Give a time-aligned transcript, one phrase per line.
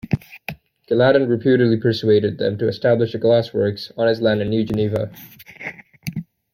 [0.87, 5.11] Gallatin reputedly persuaded them to establish a glassworks on his land in New Geneva.